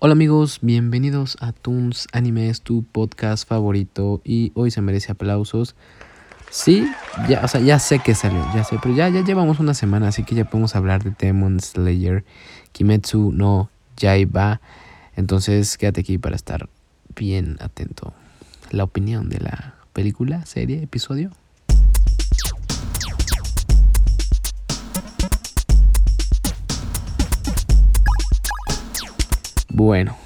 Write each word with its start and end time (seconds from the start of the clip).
Hola 0.00 0.12
amigos, 0.12 0.60
bienvenidos 0.62 1.36
a 1.40 1.50
Toons 1.50 2.06
Animes, 2.12 2.62
tu 2.62 2.84
podcast 2.84 3.48
favorito 3.48 4.20
y 4.22 4.52
hoy 4.54 4.70
se 4.70 4.80
merece 4.80 5.10
aplausos. 5.10 5.74
Sí, 6.52 6.88
ya, 7.28 7.44
o 7.44 7.48
sea, 7.48 7.60
ya 7.60 7.80
sé 7.80 7.98
que 7.98 8.14
salió, 8.14 8.40
ya 8.54 8.62
sé, 8.62 8.78
pero 8.80 8.94
ya, 8.94 9.08
ya 9.08 9.24
llevamos 9.24 9.58
una 9.58 9.74
semana, 9.74 10.06
así 10.06 10.22
que 10.22 10.36
ya 10.36 10.44
podemos 10.44 10.76
hablar 10.76 11.02
de 11.02 11.16
Demon 11.18 11.58
Slayer, 11.58 12.24
Kimetsu 12.70 13.32
no 13.32 13.70
Yaiba. 13.96 14.60
Entonces 15.16 15.76
quédate 15.76 16.02
aquí 16.02 16.16
para 16.16 16.36
estar 16.36 16.68
bien 17.16 17.56
atento. 17.58 18.14
La 18.70 18.84
opinión 18.84 19.28
de 19.28 19.40
la 19.40 19.74
película, 19.94 20.46
serie, 20.46 20.80
episodio. 20.80 21.32
Bueno, 29.78 30.16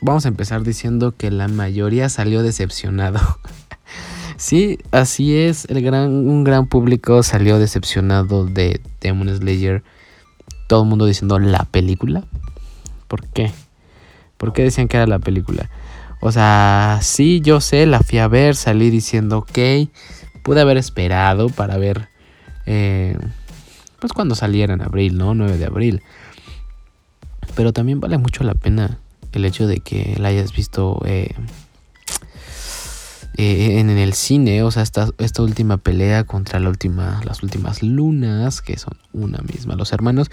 vamos 0.00 0.24
a 0.24 0.28
empezar 0.28 0.62
diciendo 0.62 1.12
que 1.14 1.30
la 1.30 1.46
mayoría 1.46 2.08
salió 2.08 2.42
decepcionado. 2.42 3.20
sí, 4.38 4.78
así 4.92 5.36
es, 5.36 5.66
el 5.66 5.82
gran, 5.82 6.08
un 6.10 6.42
gran 6.42 6.66
público 6.66 7.22
salió 7.22 7.58
decepcionado 7.58 8.46
de 8.46 8.80
Demon 9.02 9.28
Slayer. 9.28 9.82
Todo 10.68 10.84
el 10.84 10.88
mundo 10.88 11.04
diciendo 11.04 11.38
la 11.38 11.66
película. 11.66 12.24
¿Por 13.08 13.26
qué? 13.26 13.52
¿Por 14.38 14.54
qué 14.54 14.62
decían 14.62 14.88
que 14.88 14.96
era 14.96 15.06
la 15.06 15.18
película? 15.18 15.68
O 16.22 16.32
sea, 16.32 17.00
sí, 17.02 17.42
yo 17.42 17.60
sé, 17.60 17.84
la 17.84 18.00
fui 18.00 18.20
a 18.20 18.26
ver, 18.26 18.56
salí 18.56 18.88
diciendo, 18.88 19.36
ok, 19.36 19.90
pude 20.42 20.62
haber 20.62 20.78
esperado 20.78 21.50
para 21.50 21.76
ver, 21.76 22.08
eh, 22.64 23.18
pues 24.00 24.14
cuando 24.14 24.34
saliera 24.34 24.72
en 24.72 24.80
abril, 24.80 25.18
¿no? 25.18 25.34
9 25.34 25.58
de 25.58 25.66
abril. 25.66 26.02
Pero 27.56 27.72
también 27.72 27.98
vale 27.98 28.18
mucho 28.18 28.44
la 28.44 28.54
pena 28.54 29.00
el 29.32 29.44
hecho 29.44 29.66
de 29.66 29.80
que 29.80 30.14
la 30.18 30.28
hayas 30.28 30.54
visto 30.54 31.00
eh, 31.04 31.34
eh, 33.36 33.80
en, 33.80 33.90
el 33.90 34.12
cine. 34.12 34.62
O 34.62 34.70
sea, 34.70 34.82
esta, 34.82 35.42
última 35.42 35.78
pelea 35.78 36.24
contra 36.24 36.60
la 36.60 36.68
última, 36.68 37.20
las 37.24 37.42
últimas 37.42 37.82
lunas, 37.82 38.60
que 38.60 38.78
son 38.78 38.94
una 39.12 39.38
misma, 39.38 39.74
los 39.74 39.92
hermanos. 39.92 40.30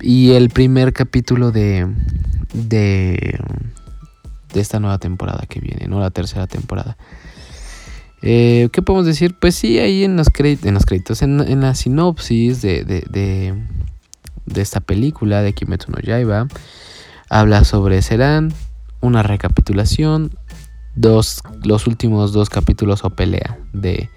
Y 0.00 0.32
el 0.32 0.50
primer 0.50 0.92
capítulo 0.92 1.50
de, 1.50 1.86
de, 2.52 3.38
de 4.52 4.60
esta 4.60 4.80
nueva 4.80 4.98
temporada 4.98 5.46
que 5.48 5.60
viene, 5.60 5.86
¿no? 5.88 6.00
La 6.00 6.10
tercera 6.10 6.46
temporada. 6.46 6.96
Eh, 8.22 8.68
¿Qué 8.72 8.82
podemos 8.82 9.06
decir? 9.06 9.36
Pues 9.38 9.54
sí, 9.54 9.78
ahí 9.78 10.02
en 10.02 10.16
los, 10.16 10.28
créditos, 10.28 10.66
en, 10.66 10.74
los 10.74 10.86
créditos, 10.86 11.22
en, 11.22 11.60
la 11.60 11.74
sinopsis 11.74 12.62
de, 12.62 12.84
de 12.84 13.54
esta 14.56 14.80
película 14.80 15.42
de 15.42 15.52
Kimetsu 15.52 15.90
no 15.90 15.98
Yaiba. 15.98 16.48
Habla 17.28 17.64
sobre 17.64 18.02
Serán, 18.02 18.52
una 19.00 19.22
recapitulación, 19.22 20.36
dos, 20.94 21.42
los 21.62 21.86
últimos 21.86 22.32
dos 22.32 22.50
capítulos 22.50 23.04
o 23.04 23.10
pelea 23.10 23.58
de, 23.72 24.10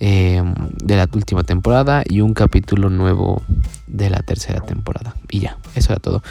em, 0.00 0.54
de 0.82 0.96
la 0.96 1.08
última 1.12 1.44
temporada 1.44 2.02
y 2.08 2.20
un 2.20 2.34
capítulo 2.34 2.90
nuevo 2.90 3.42
de 3.86 4.10
la 4.10 4.20
tercera 4.20 4.60
temporada. 4.60 5.14
Y 5.30 5.40
ya, 5.40 5.58
eso 5.74 5.92
era 5.92 6.00
todo. 6.00 6.22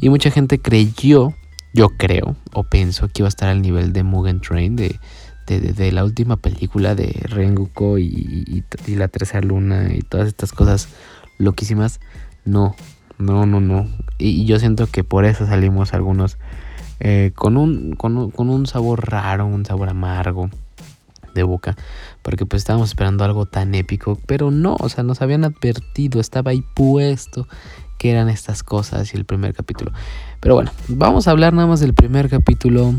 Y 0.00 0.08
mucha 0.08 0.30
gente 0.30 0.60
creyó, 0.60 1.34
yo 1.74 1.88
creo, 1.96 2.36
o 2.52 2.64
pienso 2.64 3.08
que 3.08 3.22
iba 3.22 3.28
a 3.28 3.30
estar 3.30 3.48
al 3.48 3.62
nivel 3.62 3.92
de 3.92 4.02
Mugen 4.02 4.40
Train, 4.40 4.76
de, 4.76 4.98
de, 5.46 5.92
la 5.92 6.04
última 6.04 6.36
película 6.36 6.94
de 6.94 7.12
Rengoku 7.22 7.98
y, 7.98 8.64
y, 8.86 8.94
la 8.96 9.08
tercera 9.08 9.40
luna 9.40 9.94
y 9.94 10.00
todas 10.00 10.26
estas 10.28 10.52
cosas 10.52 10.88
loquísimas. 11.38 12.00
No, 12.46 12.74
no, 13.18 13.44
no, 13.44 13.60
no. 13.60 13.86
Y, 14.18 14.46
yo 14.46 14.58
siento 14.58 14.86
que 14.86 15.04
por 15.04 15.24
eso 15.24 15.46
salimos 15.46 15.92
algunos 15.92 16.38
eh, 17.00 17.32
con, 17.34 17.56
un, 17.56 17.94
con, 17.96 18.16
un, 18.16 18.66
sabor 18.66 19.10
raro, 19.10 19.46
un 19.46 19.66
sabor 19.66 19.90
amargo 19.90 20.48
de 21.34 21.42
boca. 21.42 21.76
Porque 22.22 22.46
pues 22.46 22.62
estábamos 22.62 22.90
esperando 22.90 23.24
algo 23.24 23.44
tan 23.46 23.74
épico. 23.74 24.18
Pero 24.26 24.50
no, 24.50 24.76
o 24.78 24.88
sea, 24.88 25.04
nos 25.04 25.20
habían 25.20 25.44
advertido, 25.44 26.20
estaba 26.20 26.52
ahí 26.52 26.64
puesto 26.74 27.46
que 27.98 28.10
eran 28.10 28.28
estas 28.28 28.62
cosas 28.62 29.12
y 29.12 29.16
el 29.16 29.24
primer 29.24 29.54
capítulo. 29.54 29.92
Pero 30.40 30.54
bueno, 30.54 30.70
vamos 30.88 31.28
a 31.28 31.32
hablar 31.32 31.52
nada 31.52 31.66
más 31.66 31.80
del 31.80 31.94
primer 31.94 32.28
capítulo 32.28 32.94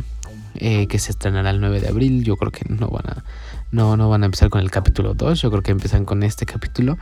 eh, 0.55 0.87
que 0.87 0.99
se 0.99 1.11
estrenará 1.11 1.51
el 1.51 1.61
9 1.61 1.81
de 1.81 1.87
abril. 1.87 2.23
Yo 2.23 2.35
creo 2.35 2.51
que 2.51 2.65
no 2.67 2.89
van 2.89 3.07
a, 3.07 3.23
no, 3.71 3.95
no 3.95 4.09
van 4.09 4.23
a 4.23 4.25
empezar 4.25 4.49
con 4.49 4.61
el 4.61 4.71
capítulo 4.71 5.13
2. 5.13 5.41
Yo 5.41 5.51
creo 5.51 5.63
que 5.63 5.71
empiezan 5.71 6.03
con 6.03 6.23
este 6.23 6.45
capítulo 6.45 6.97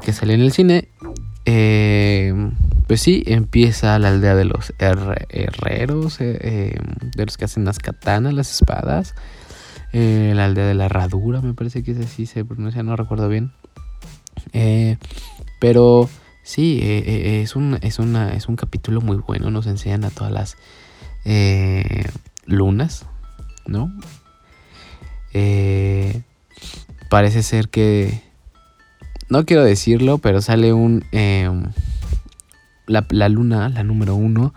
que 0.00 0.12
sale 0.12 0.34
en 0.34 0.40
el 0.40 0.52
cine. 0.52 0.88
Eh, 1.52 2.32
pues 2.86 3.00
sí, 3.00 3.24
empieza 3.26 3.98
la 3.98 4.10
aldea 4.10 4.36
de 4.36 4.44
los 4.44 4.72
herreros, 4.78 6.20
eh, 6.20 6.38
eh, 6.40 6.78
de 7.16 7.26
los 7.26 7.36
que 7.36 7.44
hacen 7.44 7.64
las 7.64 7.80
katanas, 7.80 8.34
las 8.34 8.52
espadas. 8.52 9.16
la 9.92 10.44
aldea 10.44 10.66
de 10.66 10.74
la 10.74 10.84
herradura, 10.84 11.40
me 11.40 11.52
parece 11.52 11.82
que 11.82 11.90
es 11.90 11.98
así 11.98 12.26
se 12.26 12.44
pronuncia, 12.44 12.84
no 12.84 12.94
recuerdo 12.94 13.28
bien. 13.28 13.50
pero 15.60 16.08
sí, 16.44 16.78
es, 16.82 17.56
un, 17.56 17.80
es, 17.82 17.98
una, 17.98 18.32
es 18.32 18.46
un 18.46 18.54
capítulo 18.54 19.00
muy 19.00 19.16
bueno, 19.16 19.50
nos 19.50 19.66
enseñan 19.66 20.04
a 20.04 20.10
todas 20.10 20.30
las 20.30 20.56
lunas, 22.46 23.06
¿no? 23.66 23.92
parece 27.08 27.42
ser 27.42 27.70
que 27.70 28.29
no 29.30 29.44
quiero 29.46 29.64
decirlo, 29.64 30.18
pero 30.18 30.42
sale 30.42 30.72
un... 30.72 31.04
Em, 31.12 31.64
la, 32.86 33.28
luna, 33.28 33.68
la 33.68 33.84
número 33.84 34.16
uno. 34.16 34.52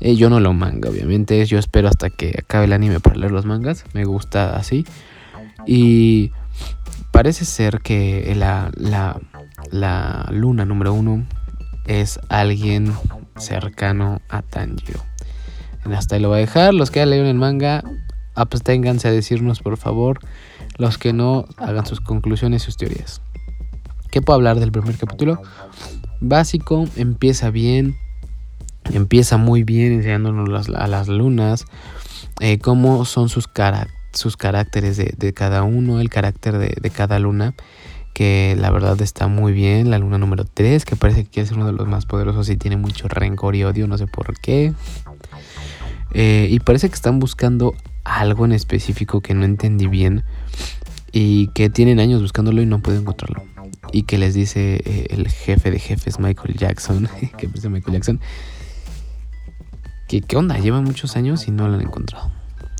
Eh, 0.00 0.16
yo 0.16 0.30
no 0.30 0.40
lo 0.40 0.52
manga, 0.52 0.90
obviamente. 0.90 1.44
Yo 1.44 1.58
espero 1.58 1.88
hasta 1.88 2.08
que 2.10 2.34
acabe 2.38 2.66
el 2.66 2.72
anime 2.72 3.00
para 3.00 3.16
leer 3.16 3.32
los 3.32 3.44
mangas. 3.44 3.84
Me 3.92 4.04
gusta 4.04 4.56
así. 4.56 4.86
Y 5.66 6.30
parece 7.10 7.44
ser 7.44 7.80
que 7.80 8.32
la, 8.36 8.70
la, 8.76 9.20
la 9.70 10.28
luna 10.30 10.64
número 10.64 10.94
uno 10.94 11.26
es 11.86 12.20
alguien 12.28 12.92
cercano 13.36 14.22
a 14.28 14.42
Tanjiro. 14.42 15.00
Hasta 15.92 16.16
ahí 16.16 16.22
lo 16.22 16.28
voy 16.28 16.38
a 16.38 16.40
dejar. 16.40 16.74
Los 16.74 16.90
que 16.90 17.00
ya 17.00 17.06
leyeron 17.06 17.28
el 17.28 17.36
manga, 17.36 17.82
absténganse 18.34 19.08
a 19.08 19.10
decirnos 19.10 19.60
por 19.60 19.76
favor. 19.76 20.20
Los 20.76 20.98
que 20.98 21.12
no, 21.12 21.46
hagan 21.56 21.86
sus 21.86 22.00
conclusiones 22.00 22.62
y 22.62 22.64
sus 22.66 22.76
teorías. 22.76 23.20
¿Qué 24.14 24.22
puedo 24.22 24.36
hablar 24.36 24.60
del 24.60 24.70
primer 24.70 24.96
capítulo? 24.96 25.42
Básico, 26.20 26.86
empieza 26.94 27.50
bien, 27.50 27.96
empieza 28.92 29.38
muy 29.38 29.64
bien 29.64 29.92
enseñándonos 29.92 30.68
a 30.68 30.86
las 30.86 31.08
lunas, 31.08 31.64
eh, 32.38 32.60
cómo 32.60 33.06
son 33.06 33.28
sus, 33.28 33.48
sus 34.12 34.36
caracteres 34.36 34.98
de, 34.98 35.32
cada 35.32 35.64
uno, 35.64 35.98
el 35.98 36.10
carácter 36.10 36.58
de, 36.58 36.90
cada 36.90 37.18
luna, 37.18 37.54
que 38.12 38.54
la 38.56 38.70
verdad 38.70 39.02
está 39.02 39.26
muy 39.26 39.52
bien. 39.52 39.90
La 39.90 39.98
luna 39.98 40.16
número 40.16 40.44
3, 40.44 40.84
que 40.84 40.94
parece 40.94 41.24
que 41.24 41.44
ser 41.44 41.56
uno 41.56 41.66
de 41.66 41.72
los 41.72 41.88
más 41.88 42.06
poderosos 42.06 42.48
y 42.50 42.56
tiene 42.56 42.76
mucho 42.76 43.08
rencor 43.08 43.56
y 43.56 43.64
odio, 43.64 43.88
no 43.88 43.98
sé 43.98 44.06
por 44.06 44.38
qué. 44.38 44.72
Eh, 46.12 46.46
y 46.52 46.60
parece 46.60 46.88
que 46.88 46.94
están 46.94 47.18
buscando 47.18 47.74
algo 48.04 48.44
en 48.44 48.52
específico 48.52 49.22
que 49.22 49.34
no 49.34 49.44
entendí 49.44 49.88
bien 49.88 50.22
y 51.16 51.46
que 51.48 51.70
tienen 51.70 52.00
años 52.00 52.20
buscándolo 52.20 52.60
y 52.60 52.66
no 52.66 52.80
pueden 52.80 53.02
encontrarlo. 53.02 53.44
Y 53.92 54.02
que 54.02 54.18
les 54.18 54.34
dice 54.34 54.82
eh, 54.84 55.06
el 55.10 55.28
jefe 55.28 55.70
de 55.70 55.78
jefes 55.78 56.18
Michael 56.18 56.56
Jackson, 56.56 57.08
que 57.38 57.46
es 57.46 57.64
Michael 57.70 57.92
Jackson, 57.92 58.20
que 60.08 60.20
qué 60.20 60.36
onda, 60.36 60.58
lleva 60.58 60.80
muchos 60.80 61.16
años 61.16 61.46
y 61.46 61.52
no 61.52 61.68
lo 61.68 61.74
han 61.74 61.82
encontrado, 61.82 62.32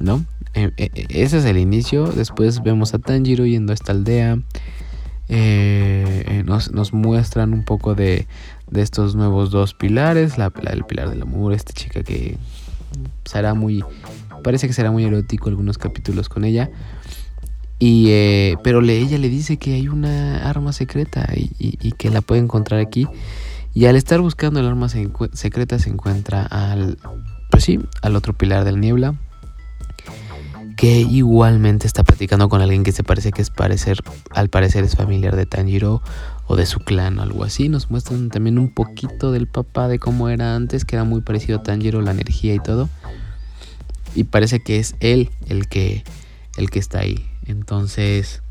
¿no? 0.03 0.25
Eh, 0.55 0.73
eh, 0.77 1.07
ese 1.11 1.39
es 1.39 1.45
el 1.45 1.59
inicio, 1.59 2.09
después 2.09 2.61
vemos 2.65 2.93
a 2.93 2.99
Tanjiro 2.99 3.47
yendo 3.47 3.73
a 3.73 3.75
esta 3.75 3.93
aldea, 3.93 4.41
nos, 6.45 6.93
muestran 6.93 7.55
un 7.55 7.65
poco 7.65 7.95
de, 7.95 8.27
de, 8.69 8.83
estos 8.83 9.15
nuevos 9.15 9.53
dos 9.53 9.75
pilares, 9.75 10.39
la, 10.39 10.53
el 10.71 10.85
pilar 10.85 11.09
del 11.09 11.23
amor, 11.23 11.53
esta 11.53 11.73
chica 11.73 12.03
que 12.03 12.37
será 13.25 13.55
muy, 13.55 13.85
parece 14.43 14.67
que 14.67 14.73
será 14.73 14.91
muy 14.91 15.05
erótico 15.05 15.49
algunos 15.49 15.79
capítulos 15.79 16.29
con 16.29 16.45
ella, 16.45 16.71
y, 17.79 18.07
eh, 18.11 18.57
pero 18.63 18.81
ella 18.83 19.19
le 19.19 19.29
dice 19.29 19.57
que 19.57 19.75
hay 19.75 19.89
una 19.89 20.49
arma 20.49 20.73
secreta 20.73 21.29
y, 21.35 21.93
que 21.93 22.11
la 22.11 22.21
puede 22.21 22.41
encontrar 22.41 22.81
aquí. 22.81 23.07
Y 23.73 23.87
al 23.87 23.97
estar 23.97 24.21
buscando 24.21 24.61
el 24.61 24.67
arma 24.67 24.89
secreta 24.89 25.79
se 25.79 25.91
encuentra 25.91 26.45
al, 26.45 26.99
pues 27.51 27.65
sí, 27.65 27.81
al 28.03 28.15
otro 28.15 28.33
pilar 28.33 28.65
del 28.65 28.81
niebla. 28.81 29.15
Que 30.77 31.01
igualmente 31.01 31.87
está 31.87 32.03
platicando 32.03 32.49
con 32.49 32.61
alguien 32.61 32.83
que 32.83 32.93
se 32.93 33.05
parece 33.05 33.31
que 33.31 33.43
es 33.43 33.51
parecer, 33.51 33.99
al 34.31 34.49
parecer 34.49 34.83
es 34.85 34.97
familiar 34.97 35.37
de 35.37 35.47
Tanjiro 35.47 36.03
o 36.47 36.57
de 36.57 36.67
su 36.67 36.81
clan 36.81 37.19
o 37.19 37.23
algo 37.23 37.45
así. 37.45 37.69
Nos 37.69 37.91
muestran 37.91 38.29
también 38.29 38.59
un 38.59 38.73
poquito 38.73 39.31
del 39.33 39.47
papá 39.47 39.89
de 39.89 39.99
cómo 39.99 40.29
era 40.29 40.55
antes, 40.55 40.85
que 40.85 40.97
era 40.97 41.05
muy 41.05 41.21
parecido 41.21 41.59
a 41.59 41.63
Tanjiro, 41.63 42.03
la 42.03 42.11
energía 42.11 42.55
y 42.55 42.61
todo. 42.61 42.89
Y 44.15 44.25
parece 44.25 44.61
que 44.61 44.79
es 44.79 44.95
él 45.01 45.31
el 45.49 45.69
que, 45.69 46.05
el 46.57 46.71
que 46.71 46.79
está 46.79 47.01
ahí. 47.01 47.25
Entonces, 47.47 48.43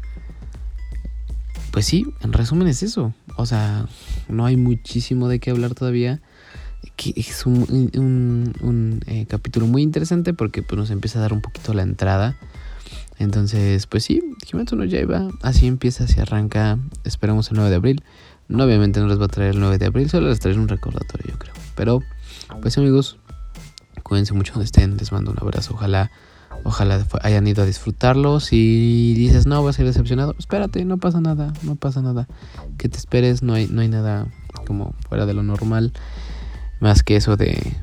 pues 1.72 1.86
sí, 1.86 2.06
en 2.22 2.34
resumen 2.34 2.68
es 2.68 2.84
eso. 2.84 3.14
O 3.36 3.46
sea, 3.46 3.88
no 4.30 4.46
hay 4.46 4.58
muchísimo 4.58 5.28
de 5.28 5.40
qué 5.40 5.52
hablar 5.52 5.74
todavía. 5.74 6.22
que 6.96 7.14
es 7.16 7.46
un, 7.46 9.02
eh, 9.08 9.26
capítulo 9.28 9.66
muy 9.66 9.82
interesante 9.82 10.34
porque 10.34 10.62
pues, 10.62 10.78
nos 10.78 10.92
empieza 10.92 11.18
a 11.20 11.24
dar 11.24 11.34
un 11.34 11.42
poquito 11.42 11.74
la 11.74 11.82
entrada. 11.82 12.38
Entonces, 13.20 13.88
pues 13.88 14.04
sí, 14.04 14.22
Kimetsu 14.46 14.76
no 14.76 14.86
Yaiba, 14.86 15.30
así 15.42 15.68
empieza, 15.68 16.04
así 16.04 16.20
arranca. 16.20 16.78
Esperamos 17.04 17.50
el 17.50 17.56
9 17.56 17.70
de 17.70 17.76
abril. 17.76 18.04
No, 18.48 18.64
obviamente 18.66 19.00
no 19.00 19.08
les 19.08 19.20
va 19.20 19.26
a 19.26 19.30
traer 19.30 19.52
el 19.56 19.60
9 19.60 19.78
de 19.78 19.86
abril, 19.86 20.10
solo 20.10 20.30
les 20.30 20.40
traeré 20.40 20.60
un 20.60 20.68
recordatorio, 20.68 21.32
yo 21.32 21.40
creo. 21.40 21.54
Pero, 21.76 22.02
pues 22.62 22.78
amigos, 22.78 23.18
cuídense 24.04 24.34
mucho 24.34 24.54
donde 24.54 24.66
estén. 24.66 24.98
Les 24.98 25.12
mando 25.12 25.32
un 25.32 25.38
abrazo. 25.40 25.74
Ojalá, 25.74 26.12
ojalá 26.64 27.06
hayan 27.22 27.48
ido 27.48 27.64
a 27.64 27.66
disfrutarlo. 27.66 28.40
Si 28.40 29.14
dices, 29.16 29.46
no, 29.46 29.64
vas 29.64 29.76
a 29.76 29.78
ser 29.78 29.86
decepcionado, 29.86 30.36
espérate, 30.38 30.86
no 30.86 30.98
pasa 30.98 31.22
nada, 31.22 31.54
no 31.64 31.76
pasa 31.76 32.02
nada. 32.02 32.28
Que 32.78 32.90
te 32.90 32.98
esperes, 32.98 33.44
no 33.44 33.54
hay, 33.54 33.68
no 33.68 33.82
hay 33.82 33.88
nada 33.88 34.28
como 34.66 34.94
fuera 35.08 35.26
de 35.26 35.34
lo 35.34 35.44
normal. 35.44 35.94
Más 36.80 37.04
que 37.04 37.16
eso 37.16 37.38
de, 37.38 37.76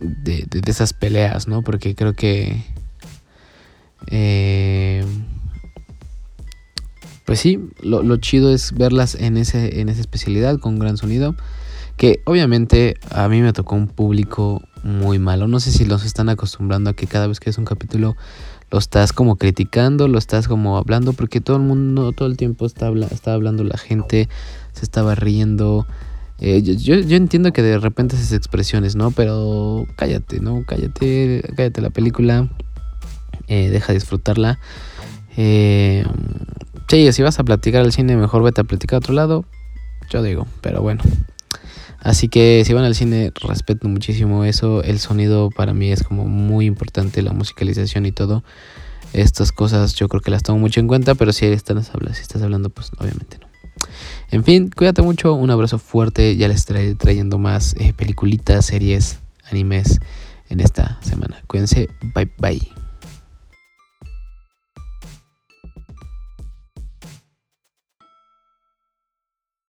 de, 0.00 0.46
de, 0.48 0.70
esas 0.70 0.92
peleas, 0.92 1.48
¿no? 1.48 1.62
Porque 1.62 1.94
creo 1.94 2.14
que... 2.14 2.62
Eh, 4.06 5.04
pues 7.26 7.38
sí, 7.38 7.60
lo, 7.80 8.02
lo, 8.02 8.16
chido 8.16 8.52
es 8.52 8.72
verlas 8.72 9.14
en, 9.14 9.36
ese, 9.36 9.80
en 9.80 9.88
esa 9.88 10.00
especialidad 10.00 10.58
con 10.58 10.78
gran 10.78 10.96
sonido. 10.96 11.36
Que 11.96 12.22
obviamente 12.24 12.96
a 13.10 13.28
mí 13.28 13.40
me 13.40 13.52
tocó 13.52 13.76
un 13.76 13.86
público 13.86 14.62
muy 14.82 15.18
malo. 15.18 15.48
No 15.48 15.60
sé 15.60 15.72
si 15.72 15.84
los 15.84 16.04
están 16.04 16.28
acostumbrando 16.28 16.90
a 16.90 16.92
que 16.94 17.06
cada 17.06 17.26
vez 17.26 17.40
que 17.40 17.50
es 17.50 17.58
un 17.58 17.64
capítulo 17.64 18.16
lo 18.70 18.78
estás 18.78 19.12
como 19.12 19.36
criticando, 19.36 20.06
lo 20.06 20.18
estás 20.18 20.46
como 20.46 20.78
hablando, 20.78 21.12
porque 21.12 21.40
todo 21.40 21.56
el 21.56 21.62
mundo, 21.62 22.12
todo 22.12 22.28
el 22.28 22.36
tiempo 22.36 22.66
está, 22.66 22.90
está 23.10 23.32
hablando 23.32 23.64
la 23.64 23.76
gente, 23.76 24.28
se 24.72 24.84
estaba 24.84 25.16
riendo, 25.16 25.86
eh, 26.42 26.62
yo, 26.62 26.94
yo, 26.94 27.16
entiendo 27.16 27.52
que 27.52 27.60
de 27.62 27.78
repente 27.78 28.16
esas 28.16 28.32
expresiones, 28.32 28.96
¿no? 28.96 29.10
Pero 29.10 29.86
cállate, 29.96 30.40
¿no? 30.40 30.64
Cállate, 30.66 31.42
cállate 31.54 31.82
la 31.82 31.90
película. 31.90 32.48
Eh, 33.46 33.68
deja 33.68 33.92
disfrutarla. 33.92 34.58
Eh, 35.36 36.02
sí, 36.88 37.12
si 37.12 37.22
vas 37.22 37.38
a 37.38 37.44
platicar 37.44 37.82
al 37.82 37.92
cine, 37.92 38.16
mejor 38.16 38.42
vete 38.42 38.62
a 38.62 38.64
platicar 38.64 38.96
a 38.96 38.98
otro 38.98 39.12
lado. 39.12 39.44
Yo 40.08 40.22
digo, 40.22 40.46
pero 40.62 40.80
bueno. 40.80 41.02
Así 42.02 42.28
que 42.28 42.62
si 42.64 42.72
van 42.72 42.84
al 42.84 42.94
cine, 42.94 43.32
respeto 43.42 43.88
muchísimo 43.88 44.44
eso. 44.44 44.82
El 44.82 44.98
sonido 44.98 45.50
para 45.50 45.74
mí 45.74 45.92
es 45.92 46.02
como 46.02 46.26
muy 46.26 46.66
importante, 46.66 47.22
la 47.22 47.32
musicalización 47.32 48.06
y 48.06 48.12
todo. 48.12 48.42
Estas 49.12 49.52
cosas 49.52 49.94
yo 49.94 50.08
creo 50.08 50.22
que 50.22 50.30
las 50.30 50.42
tomo 50.42 50.58
mucho 50.58 50.80
en 50.80 50.86
cuenta, 50.86 51.14
pero 51.14 51.32
si 51.32 51.46
estás, 51.46 51.90
si 52.12 52.22
estás 52.22 52.42
hablando, 52.42 52.70
pues 52.70 52.90
obviamente 52.98 53.38
no. 53.40 53.48
En 54.30 54.44
fin, 54.44 54.70
cuídate 54.70 55.02
mucho, 55.02 55.34
un 55.34 55.50
abrazo 55.50 55.78
fuerte, 55.78 56.36
ya 56.36 56.48
les 56.48 56.58
estaré 56.58 56.94
trayendo 56.94 57.38
más 57.38 57.74
eh, 57.78 57.92
peliculitas, 57.92 58.66
series, 58.66 59.18
animes 59.50 59.98
en 60.48 60.60
esta 60.60 60.98
semana. 61.02 61.42
Cuídense, 61.46 61.88
bye 62.14 62.30
bye. 62.38 62.79